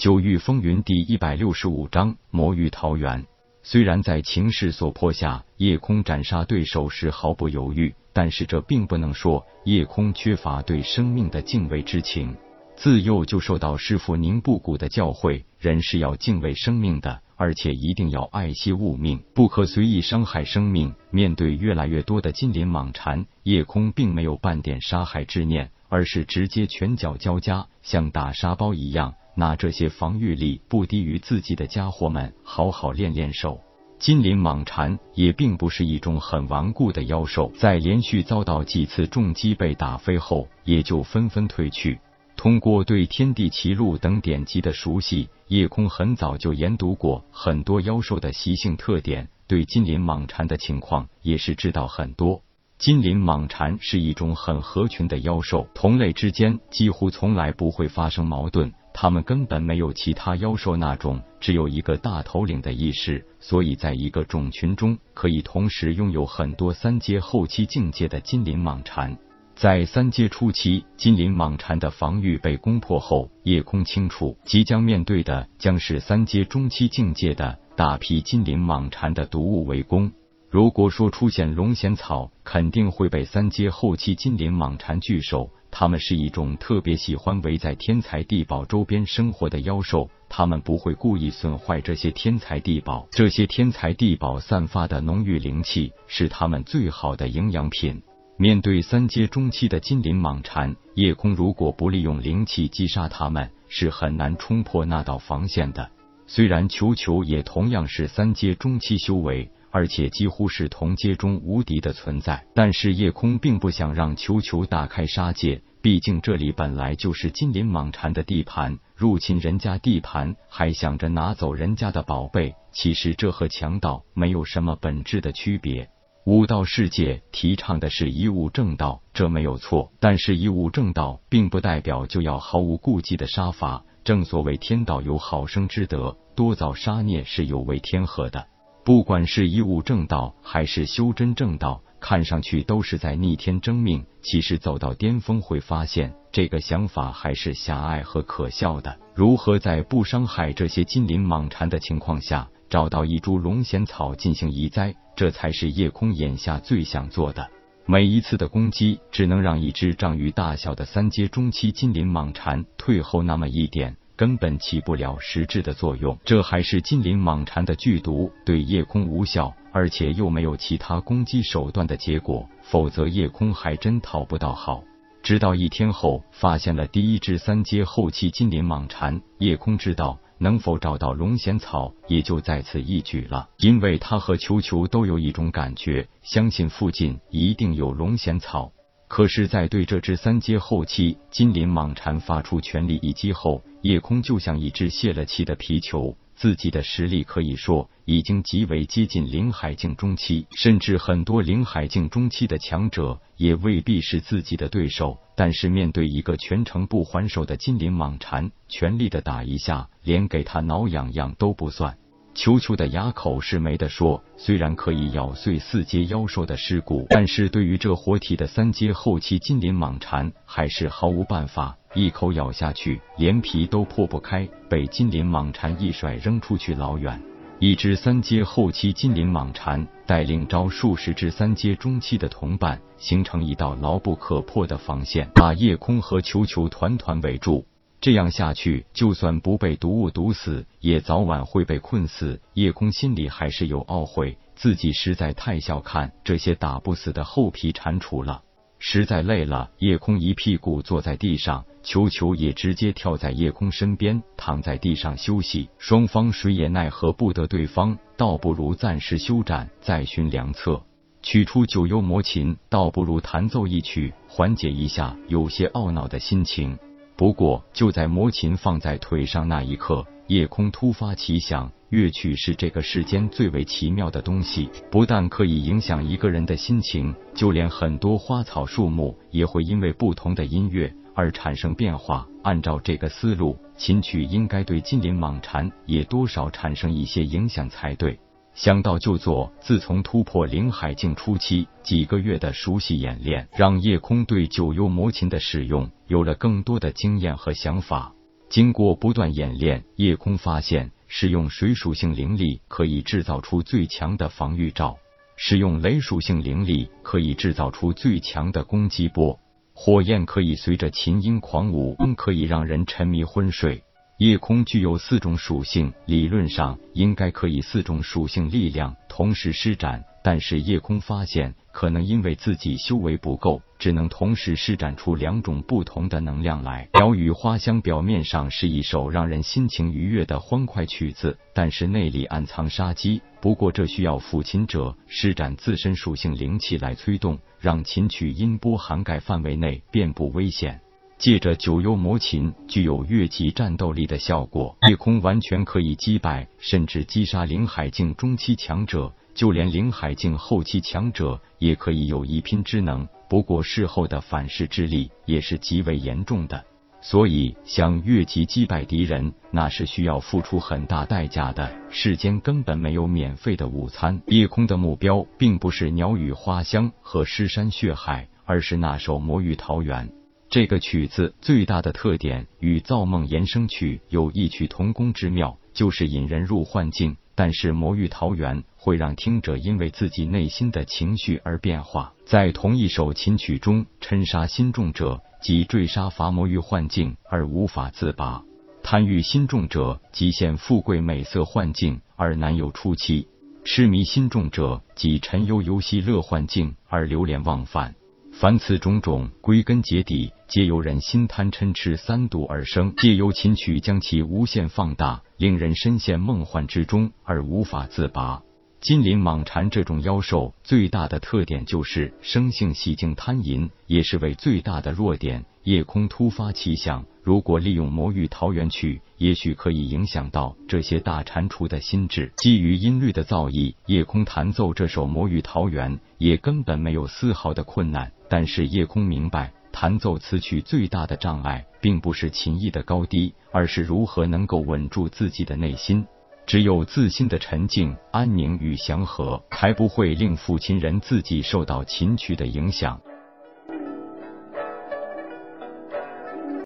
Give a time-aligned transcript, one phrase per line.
[0.00, 3.26] 九域风云第一百六十五章魔域桃源。
[3.62, 12.34] 虽然在情势所迫下，夜空斩杀对手时毫不犹豫，但是这并不能说夜空缺乏对生命的敬畏之情。
[12.76, 20.94] 自幼就受到师傅宁布谷的教诲，人是要敬畏生命的，而且一定要爱惜物命，不可随意伤害生命。
[21.10, 29.16] 面对越来越多的金鳞蟒蝉，夜空并没有半点杀害之念，而是直接拳脚交加，像打沙包一样。
[29.34, 33.60] 拿这些防御力不低于自己的家伙们好好练练手。
[33.98, 42.00] 金鳞蟒蝉也并不是一种很顽固的妖兽，在连续遭到几次重击被打飞后，也就纷纷退去。
[42.34, 52.40] 通过对天地奇录等典籍的熟悉，夜空很早就研读过很多妖兽的习性特点，对金鳞蟒蝉的情况也是知道很多。
[52.78, 58.72] 金鳞蟒蝉是一种很合群的妖兽，同类之间几乎从来不会发生矛盾。
[58.92, 69.16] 他们根本没有其他妖兽那种只有一个大头领的意识，所以在一个种群中可以同时拥有很多三阶后期境界的金鳞蟒蝉。
[69.54, 80.10] 在三阶初期，金鳞蟒蝉的防御被攻破后，夜空清楚即将面对的将是三阶中期境界的大批金鳞蟒蝉的毒物围攻。
[80.48, 85.50] 如果说出现龙涎草，肯定会被三阶后期金鳞蟒蝉拒守。
[85.80, 93.08] 它们是一种特别喜欢围在天才地宝周边生活的妖兽，它们不会故意损坏这些天才地宝。
[93.10, 98.02] 这些天才地宝散发的浓郁灵气是它们最好的营养品。
[98.36, 105.90] 面对三阶中期的金鳞蟒蝉，夜空如果不利用灵气击杀它们，是很难冲破那道防线的。
[106.26, 109.50] 虽然球球也同样是三阶中期修为。
[109.72, 125.88] 而且几乎是同阶中无敌的存在，但是夜空并不想让球球大开杀戒，毕竟这里本来就是金鳞蟒蝉的地盘，入侵人家地盘还想着拿走人家的宝贝，其实这和强盗没有什么本质的区别。
[126.26, 133.82] 武道世界提倡的是以武正道，这没有错，但是以武正道并不代表就要毫无顾忌的杀伐。
[134.04, 138.46] 正所谓天道有好生之德，多造杀孽是有违天和的。
[138.84, 144.04] 不管是以武正道还是修真正道，看上去都是在逆天争命。
[144.22, 148.98] 其实走到巅峰，会发现这个想法还是狭隘和可笑的。
[149.14, 157.48] 如何在不伤害这些金鳞蟒蝉的情况下，找到一株龙涎草进行移栽，这才是夜空眼下最想做的。
[157.86, 163.96] 每一次的攻击，只能让一只丈鱼大小的三阶中期金鳞蟒蝉退后那么一点。
[164.20, 174.84] 根本起不了实质的作用，这还是金鳞蟒蝉的剧毒，对夜空无效，而且又没有其他攻击手段的结果，否则夜空还真讨不到好。
[175.22, 188.70] 直到一天后，发现了第一只三阶后期金鳞蟒蝉，夜空知道能否找到龙涎草也就在此一举了，因为他和球球都有一种感觉，相信附近一定有龙涎草。
[189.10, 196.16] 可是，在对这只三阶后期金鳞蟒蝉发出全力一击后，夜空就像一只泄了气的皮球。
[196.36, 205.18] 自己的实力可以说已经极为接近灵海境中期，甚至很多灵海境中期的强者也未必是自己的对手。
[205.34, 211.98] 但是，面对一个全程不还手的金鳞蟒蝉，全力的打一下，连给他挠痒痒都不算。
[212.40, 221.76] 球球的牙口是没得说，虽然可以咬碎四阶妖兽的尸骨，但是对于这活体的三阶后期金鳞蟒蝉，还是毫无办法。
[221.92, 227.20] 一口咬下去，连皮都破不开，被金鳞蟒蝉一甩扔出去老远。
[227.58, 237.66] 一只三阶后期金鳞蟒蝉带领着数十只三阶中期的同伴，形成一道牢不可破的防线，把夜空和球球团团围住。
[238.00, 242.40] 这样下去，就算不被毒物毒死，也早晚会被困死。
[242.54, 248.42] 夜空心里还是有懊悔，自己实在太小看这些打不死的厚皮蟾蜍了。
[248.78, 255.68] 实在累了，夜空一屁股坐在地上，球球也直接跳在夜空身边，躺在地上休息。
[255.76, 260.82] 双方谁也奈何不得对方，倒不如暂时休战，再寻良策。
[261.22, 266.78] 取出九幽魔琴，倒不如弹奏一曲，缓解一下有些懊恼的心情。
[267.20, 282.26] 不过，就在魔琴放在腿上那一刻，夜空突发奇想：乐曲是这个世间最为奇妙的东西，不但可以影响一个人的心情，就连很多花草树木也会因为不同的音乐而产生变化。
[282.42, 288.18] 按照这个思路，琴曲应该对金鳞蟒蝉也多少产生一些影响才对。
[288.54, 289.52] 想到就做。
[289.60, 298.12] 自从突破灵海境初期，几个月的熟悉演练，让夜空对九幽魔琴的使用有了更多的经验和想法。
[298.48, 304.96] 经过不断演练，叶空发现，使用水属性灵力可以制造出最强的防御罩，
[305.36, 309.38] 使用雷属性灵力可以制造出最强的攻击波。
[309.72, 313.82] 火焰可以随着琴音狂舞，可以让人沉迷昏睡。
[314.20, 326.86] 夜空具有四种属性，理论上应该可以四种属性力量同时施展，但是夜空发现，可能因为自己修为不够，只能同时施展出两种不同的能量来。
[326.92, 333.22] 鸟语花香表面上是一首让人心情愉悦的欢快曲子，但是内里暗藏杀机。
[333.40, 340.78] 不过这需要抚琴者施展自身属性灵气来催动，让琴曲音波涵盖范围内遍布危险。
[341.20, 353.06] 借着九幽魔琴具有越级战斗力的效果，夜空完全可以击败甚至击杀灵海境中期强者，就连灵海境后期强者也可以有一拼之能。
[353.28, 356.64] 不过事后的反噬之力也是极为严重的，
[357.02, 361.70] 所以想越级击败敌人，那是需要付出很大代价的。
[361.90, 364.22] 世间根本没有免费的午餐。
[364.28, 370.10] 夜空的目标并不是鸟语花香和尸山血海，而是那首魔域桃源。
[370.50, 377.16] 这个曲子最大的特点与造梦延声曲有异曲同工之妙，就是引人入幻境。
[377.36, 388.44] 但是魔域桃源会让听者因为自己内心的情绪而变化，在同一首琴曲中，嗔杀心重者即坠杀伐魔域幻境而无法自拔；
[388.82, 393.28] 贪欲心重者即陷富贵美色幻境而难有出期；
[393.64, 397.94] 痴迷心重者即沉幽游戏乐幻境而流连忘返。
[398.40, 402.94] 凡此种种，归根结底，皆由人心贪嗔痴三毒而生。
[402.96, 408.40] 借由琴曲将其无限放大，令人深陷梦幻之中而无法自拔。
[408.80, 415.44] 金鳞蟒蝉这种妖兽最大的特点就是生性喜静贪淫，也是为最大的弱点。
[415.64, 422.32] 夜空突发奇想，如果利用魔域桃源曲，也许可以影响到这些大蟾蜍的心智。
[422.38, 428.10] 基于音律的造诣，夜空弹奏这首魔域桃源也根本没有丝毫的困难。
[428.30, 436.06] 但是叶空明白，弹奏此曲最大的障碍，并不是琴艺的高低，而是如何能够稳住自己的内心。
[436.46, 443.00] 只有自信的沉静、安宁与祥和，才不会令抚琴人自己受到琴曲的影响。